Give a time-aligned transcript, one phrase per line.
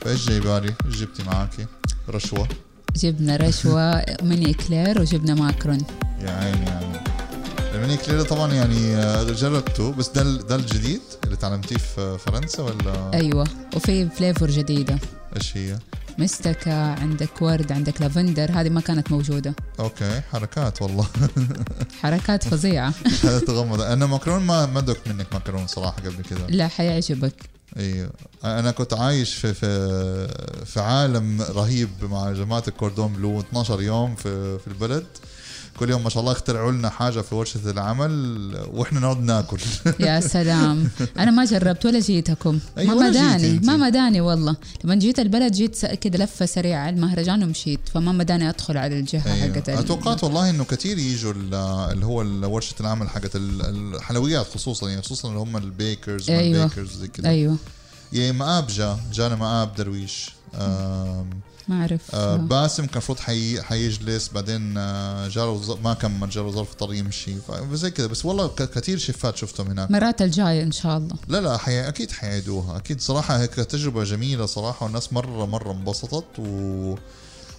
[0.00, 1.66] فايش جايبالي؟ إيش جبتي معاكي؟
[2.08, 2.48] رشوة.
[2.96, 5.78] جبنا رشوة mini éclair وجبنا macaron.
[6.20, 7.00] يا عيني يا عيني.
[7.74, 12.62] ال mini éclair طبعا يعني آه، جربته بس ده ده الجديد؟ اللي تعلمتيه في فرنسا
[12.62, 14.98] ولا؟ أيوة وفي flavor جديدة.
[15.36, 15.78] إيش هي؟
[16.18, 19.54] مستكة عندك ورد عندك لافندر هذه ما كانت موجودة.
[19.80, 21.06] okay حركات والله.
[22.02, 22.94] حركات فظيعة.
[23.24, 23.80] هذا تغمض.
[23.80, 27.34] أنا macaron ما ما دقت منك macaron صراحة قبل كذا لا حيعجبك.
[27.76, 28.10] أيوه
[28.44, 30.28] أنا كنت عايش في في
[30.64, 35.06] في عالم رهيب مع جماعة الكوردون بلو 12 يوم في في البلد.
[35.78, 38.10] كل يوم ما شاء الله اخترعوا لنا حاجة في ورشة العمل
[38.72, 39.58] وإحنا نقعد ناكل.
[40.00, 40.90] يا سلام.
[41.18, 42.58] أنا ما جربت ولا جيتكم.
[42.78, 43.58] أيوة، ما مداني.
[43.58, 44.56] ما مداني والله.
[44.84, 47.80] لما جيت البلد جيت كده لفة سريعة المهرجان ومشيت.
[47.94, 49.54] فما مداني أدخل على الجهة أيوة.
[49.54, 51.54] حقت أتوقعت والله إنه كثير يجوا ال-
[51.92, 52.16] اللي هو
[52.54, 56.60] ورشة العمل حقت ال- الحلويات خصوصا يعني خصوصا اللي هم ال bakers أيوة.
[56.60, 57.28] وال bakers زي كده.
[57.28, 57.56] أيوه.
[58.12, 60.30] يعني مآب جا جانا مآب درويش.
[61.70, 62.14] ما أعرف.
[62.14, 63.62] آه باسم كان المفروض حي...
[63.62, 65.70] حيجلس بعدين آه جاله ز...
[65.70, 67.34] ما كمل جاله ظرف اضطر يمشي.
[67.34, 68.06] ف- زي كذا.
[68.06, 68.70] بس والله ك...
[68.70, 69.90] كثير شيفات شفتهم هناك.
[69.90, 71.16] مرات الجاية إن شاء الله.
[71.28, 71.88] لا لا حي...
[71.88, 72.76] أكيد حيعيدوها.
[72.76, 76.94] أكيد صراحة هيك تجربة جميلة صراحة والناس مرة مرة انبسطت و...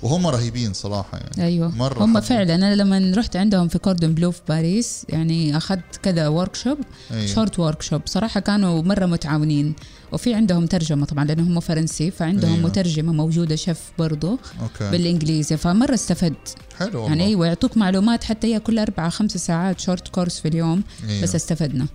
[0.03, 1.43] وهم رهيبين صراحة يعني.
[1.47, 1.75] أيوه.
[1.75, 2.19] مرة هم حبوا.
[2.19, 6.77] فعلا أنا لما رحت عندهم في Cordon Bleu في باريس يعني أخذت كذا workshop
[7.11, 7.25] أيوة.
[7.25, 9.75] short workshop صراحة كانوا مرة متعاونين.
[10.11, 12.65] وفي عندهم ترجمة طبعا لأنهم هم فرنسي فعندهم أيوة.
[12.65, 14.91] مترجمة موجودة شيف برضو okay.
[14.91, 15.57] بالإنجليزي.
[15.57, 16.55] فمرة استفدت.
[16.79, 17.07] حلو والله.
[17.07, 21.23] يعني أيوه يعطوك معلومات حتى هي كل أربع خمس ساعات short course في اليوم أيوة.
[21.23, 21.87] بس استفدنا.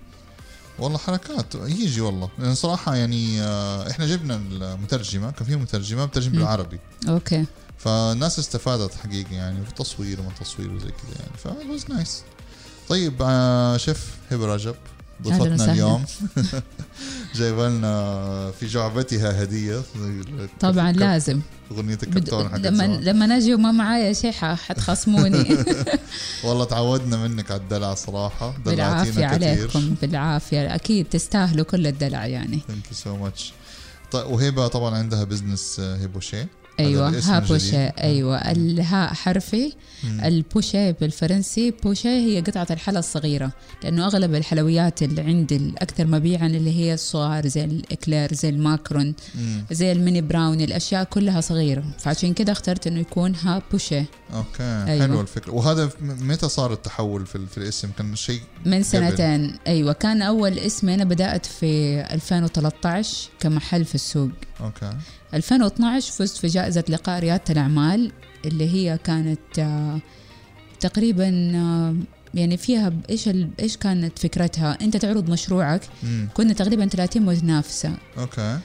[0.78, 2.28] والله حركات يجي والله.
[2.38, 6.32] لأن صراحة يعني آه إحنا جبنا المترجمة كان في مترجمة بترجم.
[6.32, 6.78] بالعربي.
[7.08, 7.44] Okay.
[7.78, 11.36] فالناس استفادت حقيقي يعني في تصوير وما تصوير وزي كذا يعني.
[11.36, 11.48] ف
[11.86, 12.22] was nice
[12.88, 14.74] طيب آه شيف هبه رجب
[15.22, 15.72] ضيفتنا.
[15.72, 16.04] اليوم.
[17.36, 19.82] جايبة لنا في جعبتها هدية.
[20.60, 21.40] طبعا لازم.
[21.70, 21.98] أغنية.
[22.02, 22.82] الكرتون حقت لما.
[22.84, 25.56] لما أجي وما معايا شيء حتخصموني.
[26.44, 28.54] والله تعودنا منك على الدلع صراحة.
[28.64, 30.74] بالعافية عليكم بالعافية.
[30.74, 32.60] أكيد تستاهلوا كل الدلع يعني.
[32.68, 33.52] Thank you so much
[34.10, 36.46] طيب وهبه طبعا عندها business Ha Bouchée
[36.80, 37.38] أيوه Ha.
[37.38, 38.36] Bouchée أيوه.
[38.36, 39.72] الهاء حرفي.
[40.24, 43.52] ال bouchée بالفرنسي bouchée هي قطعة الحلا الصغيرة
[43.84, 48.57] لأنه أغلب الحلويات اللي عندي الأكثر مبيعا اللي هي الصغار زي ال éclair زي ال
[48.57, 49.64] macaron مم.
[49.70, 51.84] زي ال mini brownie الأشياء كلها صغيرة.
[51.98, 54.04] فعشان كده اخترت إنه يكون Ha Bouchée
[54.34, 55.06] okay أيوة.
[55.06, 55.52] حلوة الفكرة.
[55.52, 59.54] وهذا متى صار التحول في, في الاسم؟ كان شيء من سنتين.
[59.66, 64.30] أيوة كان أول اسمي أنا بدأت في 2013 كمحل في السوق.
[64.60, 64.90] Okay.
[65.34, 68.12] 2012 فزت في جائزة لقاء ريادة الأعمال
[68.44, 69.98] اللي هي كانت آه،
[70.80, 71.96] تقريبا آه،
[72.34, 75.80] يعني فيها إيش ال- إيش كانت فكرتها؟ أنت تعرض مشروعك.
[76.02, 76.28] مم.
[76.34, 77.92] كنا تقريبا 30 متنافسة.
[78.18, 78.58] Okay.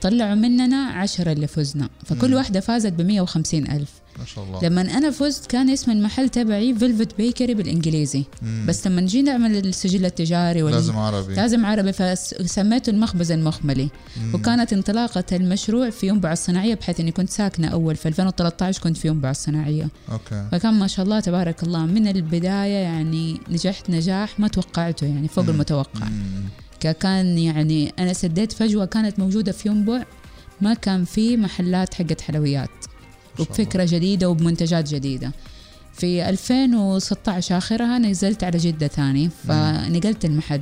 [0.00, 1.88] طلعوا مننا 10 اللي فزنا.
[2.06, 2.34] فكل مم.
[2.34, 3.90] واحدة فازت ب 150 ألف.
[4.18, 4.64] ما شاء الله.
[4.64, 8.24] لما أنا فزت كان اسم المحل تبعي Velvet Bakery بالإنجليزي.
[8.42, 8.64] مم.
[8.68, 10.72] بس لما جينا نعمل السجل التجاري وال...
[10.72, 11.34] لازم عربي.
[11.34, 13.88] لازم عربي فسميته المخبز المخملي.
[14.16, 14.34] مم.
[14.34, 17.96] وكانت انطلاقة المشروع في ينبع الصناعية بحيث إني كنت ساكنة أول.
[17.96, 20.48] في 2013 كنت في ينبع الصناعية okay.
[20.52, 25.44] فكان ما شاء الله تبارك الله من البداية يعني نجحت نجاح ما توقعته يعني فوق
[25.44, 25.50] مم.
[25.50, 26.04] المتوقع.
[26.04, 26.44] مم.
[27.00, 30.04] كان يعني أنا سديت فجوة كانت موجودة في ينبع
[30.60, 32.70] ما كان في محلات حقت حلويات.
[33.38, 35.32] شاء وبفكرة جديدة وبمنتجات جديدة.
[35.92, 40.60] في 2016 آخرها نزلت على جدة ثاني فنقلت المحل.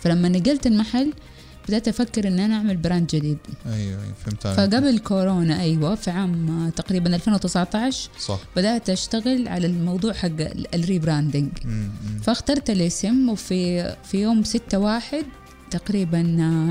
[0.00, 1.12] فلما نقلت المحل
[1.68, 3.38] بدأت أفكر إن أنا أعمل brand جديد.
[3.66, 3.76] الله.
[3.76, 4.58] أيوه أيوه فهمت عليك.
[4.58, 8.40] فقبل كورونا أيوة في عام تقريبا 2019 صح.
[8.56, 11.48] بدأت أشتغل على الموضوع حق ال- rebranding.
[12.22, 15.24] فاخترت الاسم وفي في يوم 6 واحد
[15.70, 16.20] تقريبا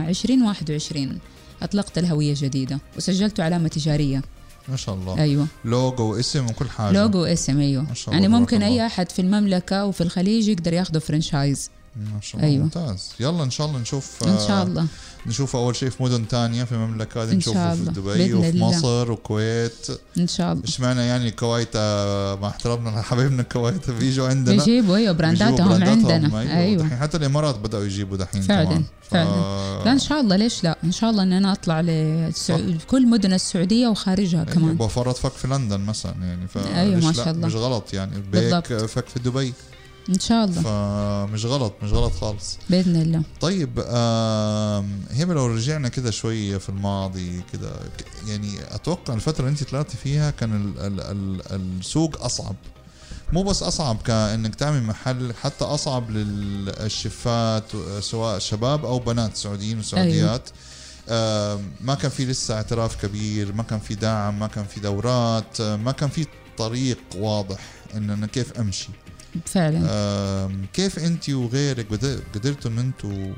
[0.05, 1.19] آه، 2021
[1.61, 4.21] أطلقت الهوية الجديدة وسجلته علامة تجارية.
[4.69, 5.17] ما شاء الله.
[5.19, 5.47] أيوة.
[5.65, 6.93] لوجو واسم وكل حاجة.
[7.01, 7.83] لوجو اسم أيوه.
[7.83, 8.85] ما شاء يعني الله، ممكن تبارك أي.
[8.85, 12.63] أحد في المملكة وفي الخليج يقدر ياخذه فرنشايز ما شاء الله أيوة.
[12.63, 13.09] ممتاز.
[13.19, 14.85] يلا إن شاء الله نشوف إن آه، شاء الله.
[15.27, 17.83] نشوف أول شيء في مدن تانية في المملكة إن نشوفه في.
[17.83, 18.67] دبي وفي الله.
[18.67, 19.87] مصر وكويت.
[20.17, 20.63] إن شاء الله.
[20.63, 24.55] اشمعنى يعني الكويت؟ آه، مع احترامنا لحبايبنا الكويت بيجوا عندنا.
[24.55, 26.59] بيجيبوا أيوه برانداتهم عندنا.
[26.59, 26.83] أيوه.
[26.83, 28.83] دحين حتى الإمارات بدأوا يجيبوا دحين فعلاً، كمان.
[29.09, 29.83] فعلاً.
[29.85, 30.35] لا إن شاء الله.
[30.35, 34.71] ليش لا؟ إن شاء الله إن أنا أطلع للسعود كل مدن السعودية وخارجها كمان.
[34.71, 37.47] يبقى فرط فك في لندن مثلا يعني ف أيوة، ما شاء؟ الله.
[37.47, 38.11] مش غلط يعني.
[38.31, 38.73] بيك بالضبط.
[38.73, 39.53] فك في دبي.
[40.09, 40.61] إن شاء الله.
[40.61, 42.57] فمش غلط مش غلط خالص.
[42.69, 43.21] بإذن الله.
[43.41, 43.79] طيب
[45.11, 47.71] هبه لو رجعنا كده شوية في الماضي كده.
[48.27, 51.41] يعني أتوقع الفترة اللي أنت طلعتي فيها كان ال ال ال
[51.79, 52.55] السوق أصعب.
[53.33, 57.63] مو بس أصعب كأنك تعمل محل حتى أصعب للشفات
[57.99, 60.49] سواء شباب أو بنات سعوديين وسعوديات.
[61.09, 65.61] آه، ما كان في لسه اعتراف كبير ما كان في دعم ما كان في دورات
[65.61, 66.25] ما كان في
[66.57, 67.59] طريق واضح
[67.95, 68.89] ان أنا كيف أمشي.
[69.45, 70.49] فعلا.
[70.73, 71.87] كيف انت وغيرك
[72.33, 73.33] قدرتوا ان أنتوا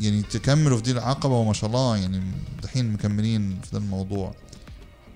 [0.00, 2.22] يعني تكملوا في دي العقبة وما شاء الله يعني
[2.62, 4.34] دحين مكملين في ذا الموضوع؟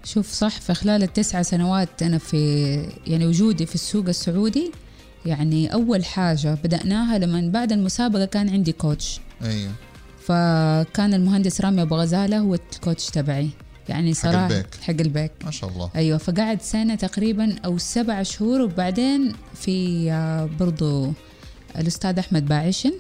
[0.05, 2.75] شوف صح في خلال التسعة سنوات أنا في
[3.07, 4.73] يعني وجودي في السوق السعودي
[5.27, 9.73] يعني أول حاجة بدأناها لما بعد المسابقة كان عندي coach أيوه.
[10.25, 13.49] فكان المهندس رامي أبو غزالة هو ال coach تبعي.
[13.93, 14.67] يعني حق صراحة البيك.
[14.83, 20.49] حق البيك ما شاء الله أيوة فقعد سنة تقريبا أو سبع شهور وبعدين في آه،
[20.61, 21.13] برضو
[21.79, 22.93] الأستاذ أحمد باعشن.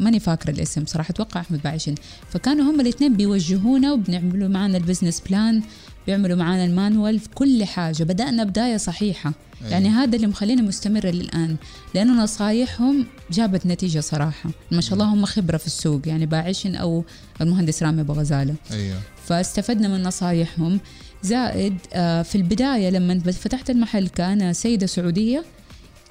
[0.00, 1.94] ماني فاكرة الاسم صراحة أتوقع أحمد باعشن
[2.30, 5.62] فكانوا هم الاثنين بيوجهونا وبنعملوا معانا ال business plan
[6.06, 8.04] بيعملوا معانا ال manual في كل حاجة.
[8.04, 9.32] بدأنا بداية صحيحة.
[9.60, 9.72] أيوة.
[9.72, 11.56] يعني هذا اللي مخلينا مستمرة للآن.
[11.94, 14.50] لأنه نصايحهم جابت نتيجة صراحة.
[14.70, 16.08] ما شاء الله هم خبرة في السوق.
[16.08, 17.04] يعني باعشن أو
[17.40, 18.54] المهندس رامي أبو غزالة.
[18.72, 20.80] أيوه فاستفدنا من نصايحهم.
[21.22, 25.44] زائد آه، في البداية لما فتحت المحل كأنا سيدة سعودية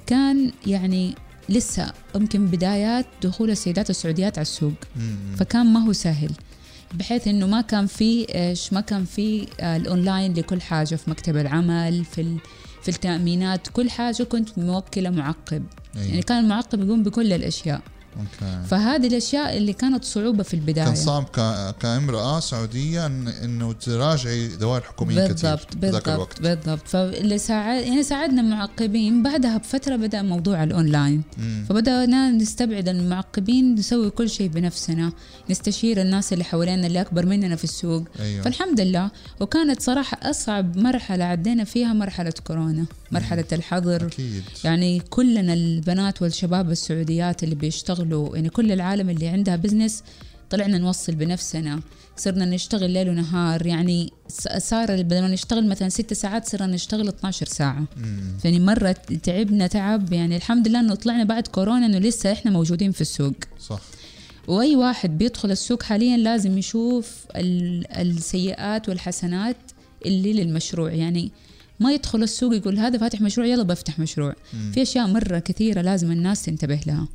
[0.06, 1.14] كان يعني
[1.52, 4.72] لسه يمكن بدايات دخول السيدات السعوديات على السوق.
[4.96, 5.36] مم.
[5.36, 6.30] فكان ما هو سهل
[6.94, 11.36] بحيث إنه ما كان في إيش ما كان في آه، الأونلاين لكل حاجة في مكتب
[11.36, 12.36] العمل في
[12.82, 15.64] في التأمينات كل حاجة كنت موكلة معقب.
[15.94, 17.80] يعني أيوه كان المعقب يقوم بكل الأشياء.
[18.16, 20.84] okay فهذه الأشياء اللي كانت صعوبة في البداية.
[20.84, 21.74] كان صعب ك...
[21.80, 23.28] كأمرأة سعودية إن...
[23.28, 26.40] إنه تراجعي دوائر حكومية كثير بالضبط في ذاك الوقت.
[26.40, 26.64] بالضبط.
[26.66, 29.22] بالضبط فاللي ساعد يعني ساعدنا المعقبين.
[29.22, 31.22] بعدها بفترة بدأ موضوع الأونلاين.
[31.38, 31.64] مم.
[31.68, 35.12] فبدأنا نستبعد المعقبين نسوي كل شيء بنفسنا
[35.50, 38.04] نستشير الناس اللي حوالينا اللي أكبر مننا في السوق.
[38.20, 38.42] أيوه.
[38.42, 39.10] فالحمد لله.
[39.40, 44.06] وكانت صراحة أصعب مرحلة عدينا فيها مرحلة كورونا مرحلة الحظر.
[44.06, 44.42] أكيد.
[44.64, 48.01] يعني كلنا البنات والشباب السعوديات اللي بيشتغلوا
[48.34, 50.02] يعني كل العالم اللي عندها بزنس
[50.50, 51.80] طلعنا نوصل بنفسنا.
[52.16, 53.66] صرنا نشتغل ليل ونهار.
[53.66, 54.12] يعني
[54.58, 57.84] صار بدل ما نشتغل مثلا ست ساعات صرنا نشتغل 12 ساعة.
[58.44, 60.12] يعني مرة تعبنا تعب.
[60.12, 63.34] يعني الحمد لله إنه طلعنا بعد كورونا إنه لسه إحنا موجودين في السوق.
[63.60, 63.80] صح.
[64.48, 69.56] وأي واحد بيدخل السوق حاليا لازم يشوف ال- السيئات والحسنات
[70.06, 70.92] اللي للمشروع.
[70.92, 71.30] يعني
[71.80, 74.34] ما يدخل السوق يقول هذا فاتح مشروع يلا بفتح مشروع.
[74.54, 74.72] مم.
[74.74, 77.08] في أشياء مرة كثيرة لازم الناس تنتبه لها.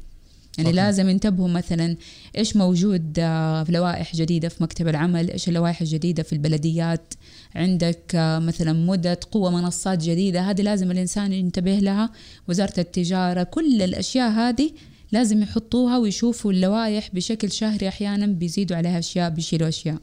[0.58, 0.86] يعني صحيح.
[0.86, 1.98] لازم ينتبهوا مثلا
[2.38, 7.14] إيش موجود آه، في لوائح جديدة في مكتب العمل إيش اللوائح الجديدة في البلديات
[7.56, 12.10] عندك آه، مثلا مدة قوة منصات جديدة هذه لازم الإنسان ينتبه لها
[12.48, 14.72] وزارة التجارة كل الأشياء هذه
[15.12, 19.98] لازم يحطوها ويشوفوا اللوائح بشكل شهري أحيانا بيزيدوا عليها أشياء بيشيلوا أشياء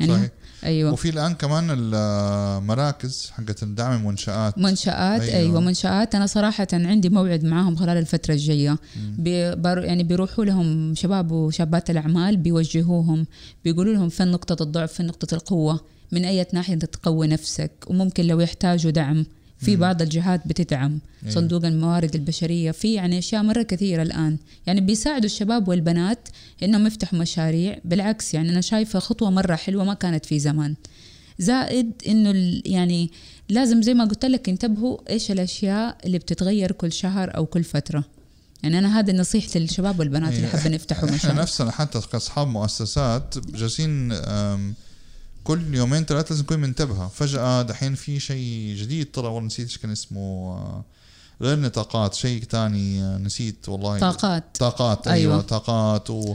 [0.00, 0.30] يعني صحيح.
[0.64, 0.92] أيوة.
[0.92, 5.34] وفي الآن كمان المراكز حقت الدعم المنشآت منشآت أيوة.
[5.34, 5.60] أيوة.
[5.60, 6.14] منشآت.
[6.14, 7.96] أنا صراحة عندي موعد معاهم خلال
[9.18, 13.26] بي بر- يعني بيروحوا لهم شباب وشابات الأعمال بيوجهوهم
[13.64, 15.80] بيقولوا لهم فين نقطة الضعف فين نقطة القوة
[16.12, 19.24] من أي ناحية أنت تقوي نفسك وممكن لو يحتاجوا دعم.
[19.58, 21.34] في بعض الجهات بتدعم أيوة.
[21.34, 22.70] صندوق الموارد البشرية.
[22.70, 24.38] في يعني أشياء مرة كثيرة الآن.
[24.66, 26.28] يعني بيساعدوا الشباب والبنات
[26.62, 27.78] إنهم يفتحوا مشاريع.
[27.84, 30.74] بالعكس يعني أنا شايفة خطوة مرة حلوة ما كانت في زمان.
[31.38, 33.10] زائد إنه يعني
[33.48, 38.04] لازم زي ما قلت لك انتبهوا إيش الأشياء اللي بتتغير كل شهر أو كل فترة.
[38.62, 40.56] يعني أنا هذه نصيحتي للشباب والبنات اللي أيوة.
[40.56, 41.42] حابين يفتحوا إحنا مشاريع.
[41.42, 44.12] نفسنا حتى كأصحاب مؤسسات جالسين
[45.48, 49.78] كل يومين ثلاثة لازم نكون منتبهة فجأة دحين في شيء جديد طلع والله نسيت إيش
[49.78, 50.20] كان اسمه.
[50.20, 50.84] آه،
[51.40, 53.98] غير نطاقات شيء تاني آه، نسيت والله.
[53.98, 54.44] طاقات.
[54.58, 55.42] طاقات أيوه, أيوة.
[55.42, 56.34] طاقات و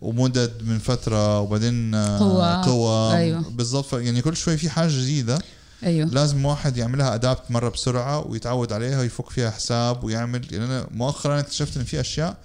[0.00, 2.64] ومدد من فترة وبعدين آه، قوة.
[2.64, 3.16] قوة.
[3.16, 3.40] أيوة.
[3.50, 3.94] بالضبط.
[3.94, 5.38] يعني كل شوي في حاجة جديدة.
[5.84, 6.08] أيوه.
[6.08, 10.52] لازم واحد يعملها adapt مرة بسرعة ويتعود عليها ويفك فيها حساب ويعمل.
[10.52, 12.36] يعني أنا مؤخرا اكتشفت إن في أشياء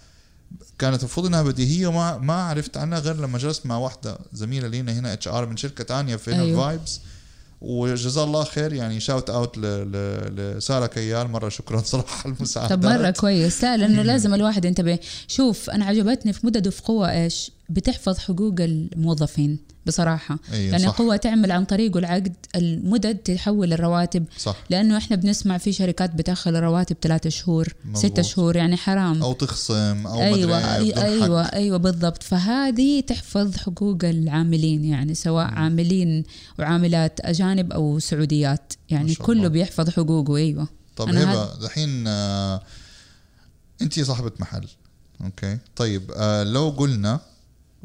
[0.79, 4.91] كانت المفروض إنها بديهيه وما ما عرفت عنها غير لما جلست مع واحدة زميلة لينا
[4.91, 6.65] هنا HR من شركة تانية في أيوة.
[6.65, 6.99] vibes.
[7.61, 13.09] وجزاه الله خير يعني شاوت اوت لساره كيال مرة شكرا صراحة على المساعده طب مرة
[13.09, 13.63] كويس.
[13.63, 14.99] لا لأنه لازم الواحد ينتبه.
[15.27, 20.39] شوف أنا عجبتني في مدد وفي قوة إيش؟ بتحفظ حقوق الموظفين بصراحة.
[20.53, 24.25] أيوه يعني صح قوه تعمل عن طريقه العقد المدد تحول الرواتب.
[24.38, 24.55] صح.
[24.69, 28.11] لأنه إحنا بنسمع في شركات بتاخر الرواتب ثلاثة شهور مظبوط.
[28.11, 29.23] ستة شهور يعني حرام.
[29.23, 31.41] أو تخصم أو أيوه بدون أيوه.
[31.41, 32.23] أيوه بالضبط.
[32.23, 36.23] فهذه تحفظ حقوق العاملين يعني سواء عاملين
[36.59, 38.73] وعاملات أجانب أو سعوديات.
[38.89, 39.47] يعني كله الله.
[39.47, 40.67] بيحفظ حقوقه أيوه.
[40.95, 42.61] طب هبة دحين آه
[43.81, 44.67] انت صاحبة محل
[45.21, 45.57] أوكي.
[45.75, 47.19] طيب آه لو قلنا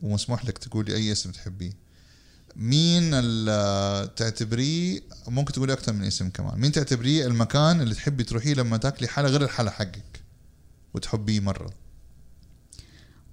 [0.02, 1.72] ومسموح لك تقولي أي اسم تحبيه.
[2.56, 3.10] مين
[4.16, 6.60] تعتبريه ممكن تقولي أكثر من اسم كمان.
[6.60, 10.22] مين تعتبريه المكان اللي تحبي تروحيه لما تاكلي حلا غير الحلا حقك
[10.94, 11.70] وتحبيه مرة؟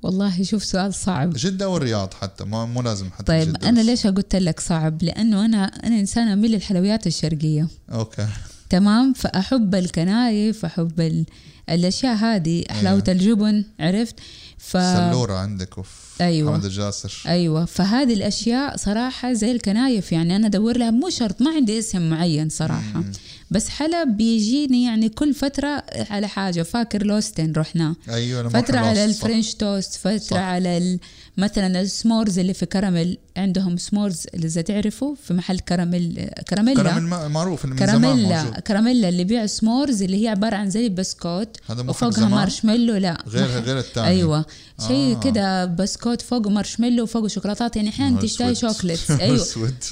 [0.04, 1.34] والله شوف سؤال صعب.
[1.34, 3.88] جدة والرياض حتى ما مو لازم حتى طيب جدة أنا بس.
[3.88, 7.68] ليش قلت لك صعب؟ لأنه أنا أنا إنسانة اميل للحلويات الشرقية.
[7.92, 8.28] أوكي.
[8.72, 11.26] تمام فأحب الكنايف احب ال...
[11.70, 13.20] الأشياء هذه حلاوة أيوة.
[13.20, 14.16] الجبن عرفت
[14.58, 16.52] ف سلورة عندك أوف أيوة.
[16.52, 21.52] محمد الجاسر أيوه فهذه الأشياء صراحة زي الكنايف يعني أنا أدور لها مو شرط ما
[21.52, 23.12] عندي اسم معين صراحة مم.
[23.52, 28.86] بس حلب بيجيني يعني كل فترة على حاجة فاكر لوستن رحنا أنا ما فترة أحب
[28.86, 29.06] على.
[29.06, 30.38] الفرنش توست فترة صح.
[30.38, 31.00] على
[31.38, 36.84] مثلا ال s'mores اللي في كراميل عندهم s'mores اللي إذا تعرفوا في محل كراميل كراميلا.
[36.84, 38.60] كراميل معروف من زمان كراميلا موجود.
[38.60, 41.58] كراميلا اللي يبيع s'mores اللي هي عبارة عن زي بسكوت
[41.88, 43.18] وفوقها زمان؟ مارشميلو لا.
[43.28, 44.46] غير غير الثاني أيوه.
[44.88, 45.20] شيء آه.
[45.20, 48.28] كده بسكوت فوقه مارشميلو وفوقه شوكولاتات يعني إحيانا.
[48.54, 49.12] chocolates.
[49.12, 49.46] نهار أيوه.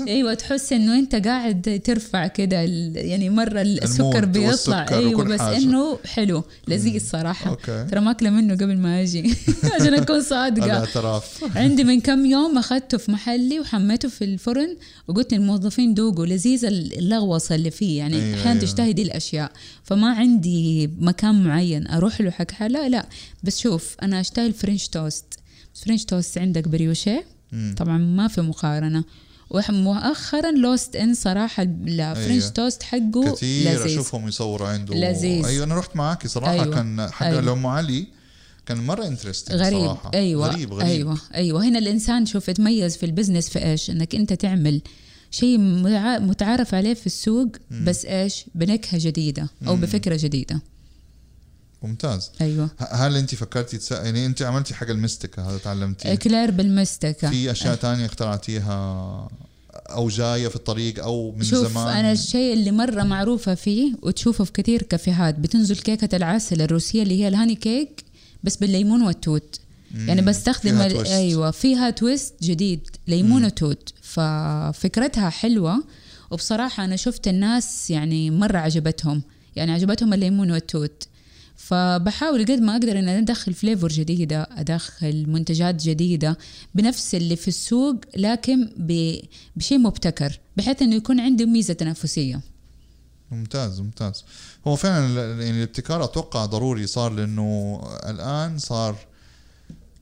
[0.07, 2.57] أيوه تحس إنه أنت قاعد ترفع كده
[2.95, 4.85] يعني مرة السكر بيطلع.
[4.91, 5.57] أيوه بس حاجة.
[5.57, 7.85] إنه حلو لذيذ صراحة okay.
[7.91, 9.35] ترى ماكلة منه قبل ما أجي.
[9.79, 10.85] عشان أكون صادقة.
[11.55, 17.55] عندي من كم يوم أخذته في محلي وحميته في الفرن وقلت للموظفين دوقوا لذيذ اللغوصه
[17.55, 18.61] اللي فيه يعني أيوة، أحيانا أيوة.
[18.61, 19.51] تشتهي دي الأشياء
[19.83, 23.05] فما عندي مكان معين أروح له حق حلا لا
[23.43, 25.25] بس شوف أنا أشتهي ال French toast
[25.85, 27.25] French toast عندك Briochet.
[27.77, 29.03] طبعا ما في مقارنة
[29.49, 32.49] ومؤخرا Lost Inn صراحة ال French أيوة.
[32.49, 35.45] توست حقه كثير لذيذ أشوفهم يصوروا عنده لذيذ.
[35.45, 36.63] أيوه أنا رحت معاكي صراحة أيوة.
[36.63, 36.75] أيوة.
[36.75, 37.39] كان حق أيوة.
[37.39, 37.53] أيوة.
[37.53, 38.07] ام علي
[38.69, 39.79] كان مرة interesting غريب.
[39.79, 40.11] صراحة.
[40.13, 40.85] أيوه غريب غريب.
[40.87, 41.63] أيوه أيوه.
[41.63, 44.81] هنا الإنسان شوف يتميز في ال business في إيش؟ إنك أنت تعمل
[45.31, 47.47] شيء متع- متعارف عليه في السوق
[47.83, 49.81] بس إيش؟ بنكهة جديدة أو مم.
[49.81, 50.61] بفكرة جديدة.
[51.83, 52.31] ممتاز.
[52.41, 52.69] أيوه.
[52.91, 53.91] هل أنت فكرتي تس...
[53.91, 59.27] يعني أنت عملتي حق المستكه هذا تعلمتيه؟ éclair بالمستكه في أشياء تانية اخترعتيها
[59.73, 64.43] أو جاية في الطريق أو من شوف زمان؟ أنا الشيء اللي مرة معروفة فيه وتشوفه
[64.43, 68.03] في كثير كافيهات بتنزل كيكة العسل الروسية اللي هي ال honey cake
[68.43, 69.59] بس بالليمون والتوت.
[70.07, 71.17] يعني بستخدم فيها.
[71.17, 73.93] أيوه فيها twist جديد ليمون وتوت.
[74.01, 75.83] ففكرتها حلوة
[76.31, 79.21] وبصراحة أنا شفت الناس يعني مرة عجبتهم.
[79.55, 81.03] يعني عجبتهم الليمون والتوت.
[81.55, 86.37] فبحاول قد ما أقدر إن أدخل flavor جديدة أدخل منتجات جديدة
[86.75, 88.69] بنفس اللي في السوق لكن
[89.55, 92.41] بشيء مبتكر بحيث إنه يكون عندي ميزة تنافسية.
[93.31, 94.23] ممتاز ممتاز
[94.67, 98.95] هو فعلا يعني الابتكار أتوقع ضروري صار لأنه الآن صار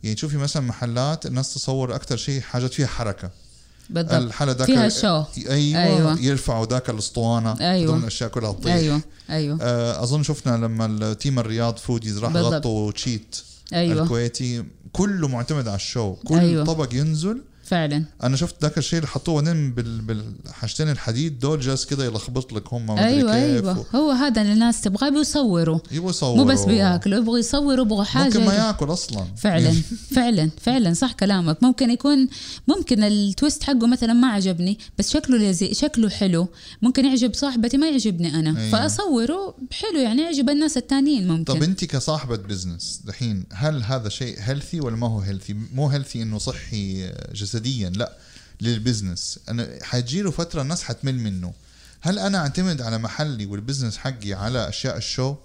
[0.03, 3.29] يعني تشوفي مثلا محلات الناس تصور أكثر شيء حاجات فيها حركة
[3.89, 5.23] بالضبط الحلا ذاك فيها شو.
[5.37, 5.97] أيوه, أيوة.
[5.97, 6.19] أيوة.
[6.19, 7.89] يرفعوا ذاك الأسطوانة أيوة.
[7.91, 12.33] هذول الأشياء كلها تطيح أيوه أيوه آه، أظن شفنا لما التيم الرياض فوديز راح.
[12.33, 13.35] غطوا تشيت
[13.73, 16.49] أيوه الكويتي كله معتمد على الشو كل أيوة.
[16.49, 16.65] أيوة.
[16.65, 18.03] طبق ينزل فعلا.
[18.23, 22.91] أنا شفت ذاك الشيء اللي حطوه بال- بالحاجتين الحديد دول جالس كده يلخبط لك هم
[22.91, 23.85] أيوه أيوه.
[23.95, 28.25] هو هذا اللي الناس تبغاه بيصوروا يبغوا يصوروا مو بس بياكلوا يبغوا يصوروا يبغوا حاجة.
[28.25, 29.25] ممكن ما ياكل أصلا.
[29.37, 29.73] فعلا
[30.15, 31.63] فعلا فعلا صح كلامك.
[31.63, 32.27] ممكن يكون
[32.67, 36.47] ممكن ال twist حقه مثلا ما عجبني بس شكله لذيذ شكله حلو.
[36.81, 38.59] ممكن يعجب صاحبتي ما يعجبني أنا.
[38.59, 38.71] أيوة.
[38.71, 41.43] فأصوره حلو يعني يعجب الناس التانيين ممكن.
[41.53, 46.21] طب أنت كصاحبة business دحين هل هذا شيء healthy ولا ما هو healthy؟ مو healthy
[46.21, 47.09] إنه صحي
[47.57, 48.17] جسديا لا
[48.61, 49.39] لل business.
[49.49, 51.53] أنا حتجيله فترة الناس حتمل منه.
[52.01, 55.35] هل أنا أعتمد على محلي وال business حقي على أشياء ال show؟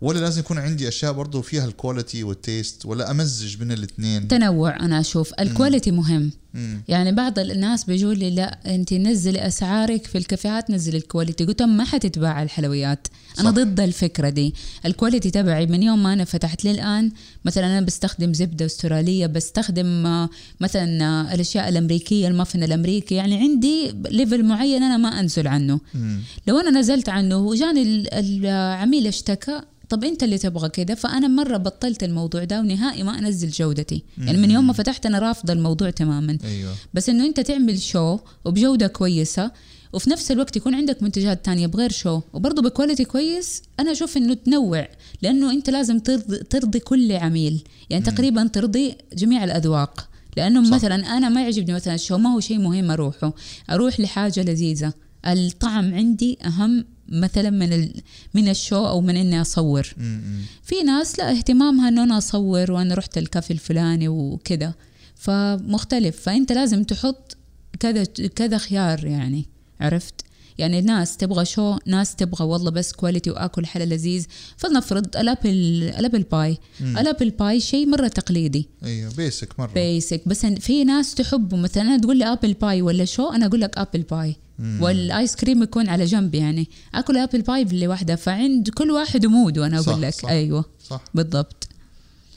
[0.00, 4.28] ولا لازم يكون عندي أشياء برضو فيها ال quality وال taste ولا أمزج بين الاثنين
[4.28, 5.32] تنوع أنا أشوف.
[5.40, 6.32] ال quality مهم.
[6.54, 6.82] مم.
[6.88, 11.44] يعني بعض الناس بيقول لي لا انت نزلي أسعارك في الكافيهات نزلي ال quality.
[11.44, 13.08] قلت ما حتتباع الحلويات.
[13.40, 13.54] أنا صح.
[13.56, 14.54] ضد الفكرة دي.
[14.86, 17.12] ال quality تبعي من يوم ما أنا فتحت للان
[17.44, 20.28] مثلا أنا بستخدم زبدة أسترالية بستخدم آه،
[20.60, 23.14] مثلا آه، الأشياء الأمريكية المافن الأمريكي.
[23.14, 25.80] يعني عندي level معين أنا ما أنزل عنه.
[25.94, 26.20] مم.
[26.46, 31.56] لو أنا نزلت عنه وجاني ال- العميل اشتكى طب أنت اللي تبغى كده؟ فأنا مرة
[31.56, 34.02] بطلت الموضوع ده ونهائي ما أنزل جودتي.
[34.18, 36.38] يعني من يوم ما فتحت أنا رافضة الموضوع تماما.
[36.44, 36.74] أيوه.
[36.94, 39.50] بس إنه أنت تعمل show وبجودة كويسة
[39.92, 44.16] وفي نفس الوقت يكون عندك منتجات تانية بغير show وبرضه ب quality كويس أنا أشوف
[44.16, 44.88] إنه تنوع
[45.22, 47.64] لأنه أنت لازم ترضي, ترضي كل عميل.
[47.90, 50.08] يعني تقريبا ترضي جميع الأذواق.
[50.36, 50.74] لأنه صح.
[50.74, 53.34] مثلا أنا ما يعجبني مثلا ال show ما هو شيء مهم أروحه.
[53.70, 54.92] أروح لحاجة لذيذة.
[55.26, 57.92] الطعم عندي أهم مثلا من ال...
[58.34, 59.94] من ال show أو من إني أصور.
[59.96, 60.40] مم.
[60.62, 64.74] في ناس لا اهتمامها إنه أنا أصور وأنا رحت الكافي الفلاني وكذا
[65.22, 66.20] فمختلف.
[66.20, 67.36] فأنت لازم تحط
[67.80, 69.46] كذا كذا خيار يعني
[69.80, 70.14] عرفت؟
[70.58, 74.26] يعني ناس تبغى show ناس تبغى والله بس quality وآكل حلا لذيذ.
[74.56, 75.50] فلنفرض ال apple
[75.98, 76.98] ال apple pie مم.
[76.98, 78.68] ال apple pie شيء مرة تقليدي.
[78.84, 79.72] أيوه basic مرة.
[79.74, 83.78] basic بس في ناس تحبه مثلا تقول لي apple pie ولا show أنا أقول لك
[83.78, 84.78] أبل باي مم.
[84.82, 86.68] والآيس كريم يكون على جنب يعني.
[86.94, 88.16] أكل apple pie لوحدة.
[88.16, 90.14] فعند كل واحد موده أنا صح، أقول لك.
[90.14, 90.28] صح.
[90.28, 90.64] أيوه.
[90.88, 91.04] صح.
[91.14, 91.68] بالضبط.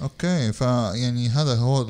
[0.01, 1.85] أوكي فيعني هذا هو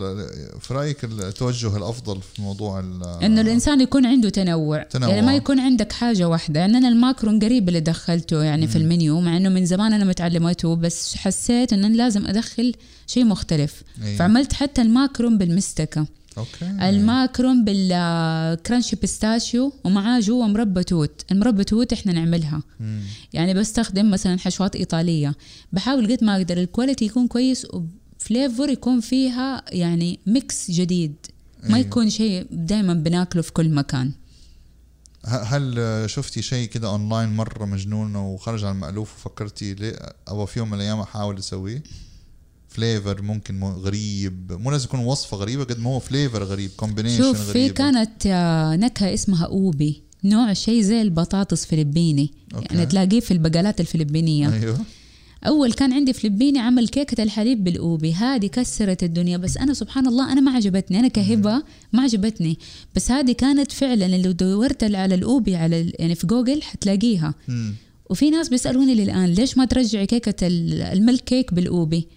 [0.59, 2.79] في رأيك التوجه الأفضل في موضوع
[3.23, 4.83] إنه الإنسان يكون عنده تنوع.
[4.83, 5.09] تنوع.
[5.09, 9.19] يعني ما يكون عندك حاجة واحدة يعني أنا الماكرون قريب اللي دخلته يعني في المنيو
[9.19, 12.73] مع إنه من زمان أنا متعلمته بس حسيت انه لازم أدخل
[13.07, 14.17] شيء مختلف أيوة.
[14.17, 16.05] فعملت حتى الماكرون بالمستكة
[16.37, 16.89] أوكي.
[16.89, 21.25] الماكرون بال crunchy pistachio ومعاه جوا مربى توت.
[21.31, 22.63] المربى توت إحنا نعملها.
[22.79, 23.01] مم.
[23.33, 25.35] يعني بستخدم مثلا حشوات إيطالية.
[25.73, 27.67] بحاول قد ما أقدر ال quality يكون كويس
[28.19, 31.15] و flavor يكون فيها يعني mix جديد.
[31.63, 31.87] ما أيوة.
[31.87, 34.11] يكون شيء دائما بناكله في كل مكان.
[35.27, 39.95] هل شفتي شيء كده اونلاين مرة مجنون وخرج عن المألوف وفكرتي ليه؟
[40.27, 41.83] أو في يوم من الأيام أحاول أسويه؟
[42.75, 44.51] flavor ممكن غريب.
[44.51, 48.25] مو لازم يكون وصفة غريبة قد ما هو flavor غريب combination شوف في غريب كانت
[48.25, 50.01] آه، نكهة اسمها أوبي.
[50.23, 52.31] نوع شيء زي البطاطس فلبيني.
[52.55, 52.75] أوكي.
[52.75, 54.53] يعني تلاقيه في البقالات الفلبينية.
[54.53, 54.79] أيوه.
[55.47, 58.13] أول كان عندي فلبيني عمل كيكة الحليب بالأوبي.
[58.13, 59.37] هذه كسرت الدنيا.
[59.37, 60.99] بس أنا سبحان الله أنا ما عجبتني.
[60.99, 61.63] أنا كهبة
[61.93, 62.59] ما عجبتني.
[62.95, 67.33] بس هذه كانت فعلا لو دورت على الأوبي على يعني في جوجل حتلاقيها.
[68.09, 72.07] وفي ناس بيسألوني للآن ليش ما ترجعي كيكة ال- ال milk cake بالأوبي؟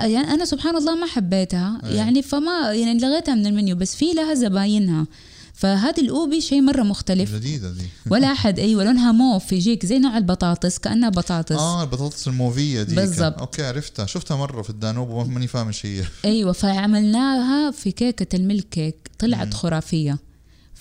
[0.00, 1.80] يعني أنا سبحان الله ما حبيتها.
[1.84, 1.96] أي.
[1.96, 5.06] يعني فما يعني لغيتها من المنيو بس في لها زباينها.
[5.54, 7.34] فهذه الأوبي شيء مرة مختلف.
[7.34, 7.84] جديدة دي.
[8.12, 11.56] ولا أحد أيوه لونها موف يجيك زي نوع البطاطس كأنها بطاطس.
[11.56, 12.94] آه البطاطس الموفية دي.
[12.94, 13.38] بالضبط.
[13.38, 14.06] أوكي عرفتها.
[14.06, 16.04] شفتها مرة في الدانوب وماني فاهم إيش هي.
[16.24, 19.10] أيوه فعملناها في كيكة ال milk cake.
[19.18, 19.52] طلعت مم.
[19.52, 20.18] خرافية.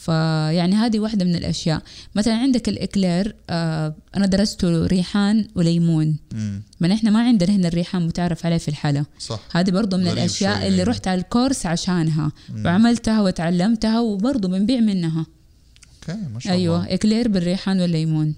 [0.02, 1.82] فيعني هذه واحدة من الأشياء.
[2.16, 6.18] مثلا عندك ال éclair آه أنا درسته ريحان وليمون.
[6.34, 6.62] مم.
[6.80, 9.40] ما إحنا ما عندنا هنا الريحان متعرف عليه في الحلا صح.
[9.52, 10.84] هذه برضو من شوي اللي يعني.
[10.84, 12.32] رحت على ال course عشانها.
[12.50, 12.66] مم.
[12.66, 15.26] وعملتها وتعلمتها وبرضو بنبيع منها.
[16.10, 16.94] أوكي ما شاء أيوه الله.
[16.94, 18.36] éclair بالريحان والليمون.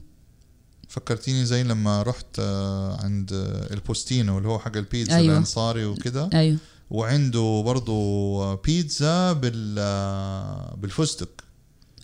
[0.90, 5.34] فكرتيني زي لما رحت آه، عند آه، البوستينو اللي هو حق البيتزا أيوة.
[5.34, 6.30] الأنصاري وكده.
[6.34, 6.58] أيوه.
[6.90, 11.43] وعنده برضو بيتزا بال آه، بالفستق.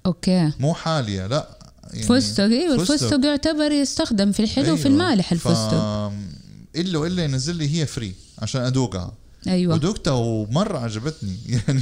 [0.05, 1.59] okay مو حالية لا
[1.93, 2.93] يعني فستق أيوه فستق.
[2.93, 5.01] الفستق يعتبر يستخدم في الحلو وفي أيوة.
[5.01, 6.11] المالح الفستق.
[6.75, 9.13] إلا الا ينزل لي هي free عشان أدوقها
[9.47, 11.81] أيوه ودوقتها ومرة عجبتني يعني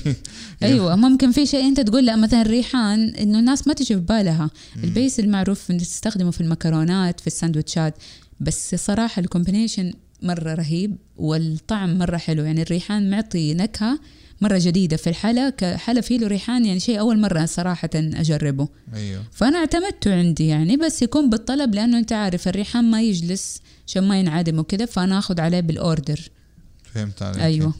[0.63, 4.49] أيوه ممكن في شيء أنت تقول لا مثلا الريحان إنه الناس ما تجي في بالها.
[4.83, 7.93] البيس المعروف إن تستخدمه في المكرونات في الساندوتشات
[8.39, 12.43] بس صراحة الكومبينيشن مرة رهيب والطعم مرة حلو.
[12.43, 13.99] يعني الريحان معطي نكهة
[14.41, 18.67] مرة جديدة في الحلا كحلا فيه له ريحان يعني شيء أول مرة صراحة أجربه.
[18.93, 19.23] أيوه.
[19.33, 24.19] فأنا اعتمدته عندي يعني بس يكون بالطلب لأنه أنت عارف الريحان ما يجلس عشان ما
[24.19, 26.29] ينعدم وكده فأنا آخذ عليه بالأوردر.
[26.93, 27.41] فهمت عليك.
[27.41, 27.73] أيوه.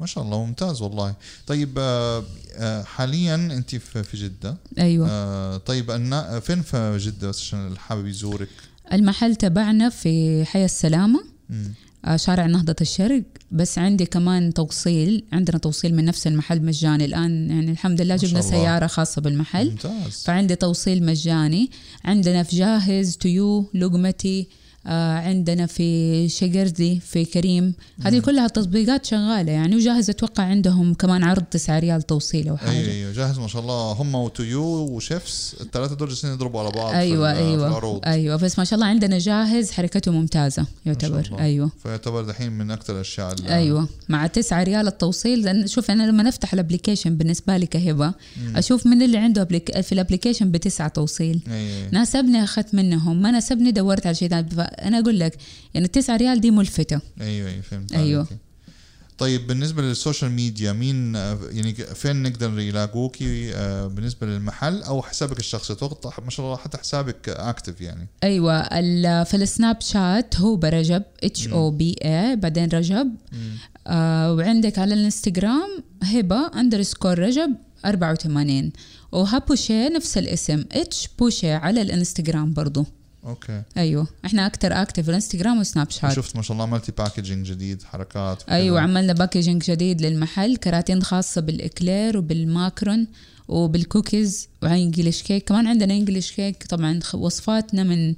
[0.00, 1.14] ما شاء الله ممتاز والله.
[1.46, 2.24] طيب آه،
[2.56, 4.56] آه، حاليا أنت في جدة.
[4.78, 5.08] أيوه.
[5.10, 8.48] آه، طيب النا- فين في جدة؟ عشان اللي حابب يزورك.
[8.92, 11.24] المحل تبعنا في حي السلامة.
[12.16, 13.22] شارع نهضة الشرق.
[13.50, 17.04] بس عندي كمان توصيل عندنا توصيل من نفس المحل مجاني.
[17.04, 18.50] الآن يعني الحمد لله جبنا الله.
[18.50, 19.70] سيارة خاصة بالمحل.
[19.70, 20.22] ممتاز.
[20.24, 21.70] فعندي توصيل مجاني.
[22.04, 27.74] عندنا في جاهز تيو لقمتي آه عندنا في شقردي في كريم.
[28.02, 32.70] هذه كلها تطبيقات شغالة يعني وجاهز أتوقع عندهم كمان عرض 9 ريال توصيل أو حاجة.
[32.70, 33.92] أيوه أيوه جاهز ما شاء الله.
[33.92, 38.00] هم وتويو وشيفس الثلاثة دول جالسين يضربوا على بعض أيوة في, ال- في أيوة العروض.
[38.06, 38.36] أيوة.
[38.36, 41.36] بس ما شاء الله عندنا جاهز حركته ممتازة يعتبر.
[41.38, 41.70] أيوة.
[41.82, 43.88] فيعتبر دحين من أكثر الأشياء أيوه.
[44.08, 48.14] مع 9 ريال التوصيل لأن شوف أنا لما نفتح ال application بالنسبة لي كهبة
[48.54, 49.44] أشوف من اللي عنده.
[49.82, 51.40] في ال application بتسعة توصيل.
[51.48, 53.22] أيوه ناسبني أخذت منهم.
[53.22, 54.28] ما ناسبني دورت على شيء
[54.78, 55.36] فانا أقول لك
[55.74, 57.00] يعني التسعة ريال دي ملفتة.
[57.20, 58.18] أيوه أيوه فهمت أيوة.
[58.20, 58.36] عليكي.
[59.18, 65.02] طيب بالنسبة لل social media مين آه، يعني فين نقدر يلاقوكي آه، بالنسبة للمحل أو
[65.02, 68.08] حسابك الشخصي؟ أتوقع ما شاء الله حتى حسابك active يعني.
[68.22, 68.62] أيوه
[69.24, 73.14] في السناب شات هو برجب اتش أو بي اي بعدين رجب.
[73.86, 78.72] آه وعندك على الإنستغرام هبة underscore رجب 84
[79.12, 82.86] وهابوشي نفس الاسم H بوشي على الإنستغرام برضو.
[83.26, 84.06] okay أيوه.
[84.24, 88.56] إحنا أكتر active الانستغرام وسناب شات شفت ما شاء الله عملتي packaging جديد حركات وكذا.
[88.56, 93.06] أيوه عملنا packaging جديد للمحل كراتين خاصة بالإكلير وبالماكرون
[93.48, 98.14] وبال cookies و English cake كمان عندنا English cake طبعا وصفاتنا من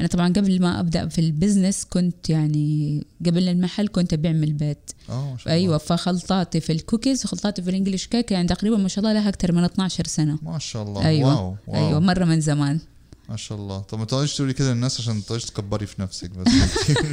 [0.00, 4.44] أنا طبعا قبل ما أبدأ في ال business كنت يعني قبل المحل كنت أبيع من
[4.44, 4.90] البيت.
[5.10, 9.12] آه أيوه فخلطاتي في الكوكيز وخلطاتي في ال English cake يعني تقريبا ما شاء الله
[9.12, 10.38] لها أكثر من 12 سنة.
[10.42, 11.06] ما شاء الله.
[11.06, 11.36] أيوه.
[11.36, 11.88] wow wow.
[11.88, 12.80] أيوه مرة من زمان.
[13.28, 13.78] ما شاء الله.
[13.80, 16.52] طب ما تقعديش تقولي كده للناس عشان تقعديش تكبري في نفسك بس.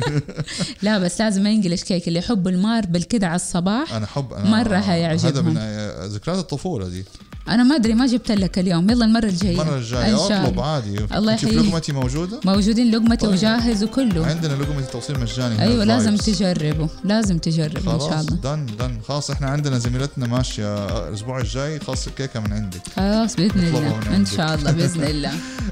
[0.83, 4.49] لا بس لازم English cake اللي يحب ال marble كده على الصباح أنا حب أنا
[4.49, 5.45] مرة هذا هيعجبهم.
[5.45, 7.03] من آه، ذكريات الطفولة دي.
[7.49, 10.65] أنا ما أدري ما جبت لك اليوم يلا المرة الجاية المرة الجاية أطلب الله.
[10.65, 11.53] عادي الله يحييك.
[11.53, 13.31] لقمتي موجودة موجودين لقمتي طيب.
[13.35, 16.15] وجاهز وكله عندنا لقمة توصيل مجاني أيوه لازم.
[16.17, 21.39] تجربوا لازم تجربوا إن شاء خلاص الله دن دن خلاص إحنا عندنا زميلتنا ماشية الأسبوع
[21.39, 24.25] الجاي خاص الكيكه من عندك خلاص بإذن الله إن.
[24.25, 25.31] شاء الله بإذن الله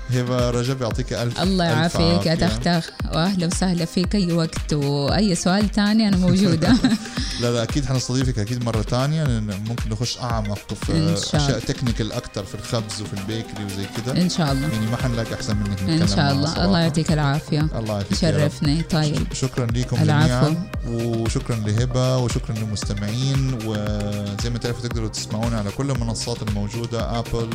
[0.10, 2.47] هبة رجب يعطيك ألف الله يعافيك يا عافية.
[2.47, 6.73] تختخ وأهلا وسهلا فيك أي وقت وأي سؤال تاني أنا موجودة
[7.41, 11.61] لا لا أكيد حنستضيفك أكيد مرة لأن ممكن نخش أعمق في إن شاء أشياء.
[11.62, 14.21] technical أكثر في الخبز وفي ال bakery وزي كده.
[14.21, 14.67] إن شاء الله.
[14.67, 16.65] يعني ما حنلاقي أحسن منك نتكلم إن شاء الله.
[16.65, 17.60] الله يعطيك العافية.
[17.76, 18.32] الله يعافيك رب.
[18.32, 19.34] شرفني طيب.
[19.34, 19.97] شكرا لكم.
[19.97, 27.49] جميعا وشكرا لهبة وشكرا للمستمعين وزي ما تعرفوا تقدروا تسمعونا على كل المنصات الموجودة Apple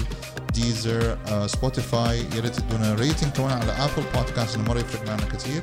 [0.55, 5.63] Deezer Spotify يا ريت تدونا rating كمان على Apple Podcast إنه مرة يفرق معنا كثير.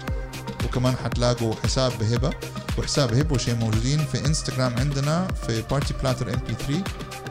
[0.65, 2.29] وكمان حتلاقوا حساب بهبه
[2.77, 6.83] وحساب هبه وشيء موجودين في انستغرام عندنا في Party Platter MP3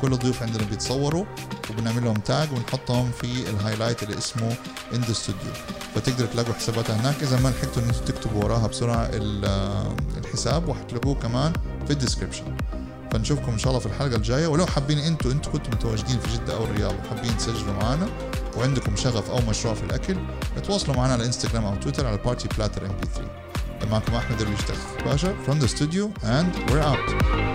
[0.02, 1.24] كل الضيوف عندنا بيتصوروا
[1.70, 4.56] وبنعمل لهم tag ونحطهم في ال highlight اللي اسمه
[4.94, 5.52] in the studio
[5.94, 7.14] فتقدروا تلاقوا حساباتها هناك.
[7.22, 11.52] إذا ما لحقتوا إن أنتم تكتبوا وراها بسرعة ال- الحساب وحتلاقوه كمان
[11.86, 12.56] في ال description
[13.12, 14.46] فنشوفكم إن شاء الله في الحلقة الجاية.
[14.46, 18.08] ولو حابين أنتوا أنتوا كنتوا متواجدين في جدة أو الرياض وحابين تسجلوا معنا
[18.56, 20.16] وعندكم شغف أو مشروع في الأكل
[20.64, 23.42] تواصلوا معنا على انستغرام أو تويتر على Party Platter MP3
[23.90, 24.60] معكم أحمد درويش
[25.04, 27.51] باشا from the studio and we're out.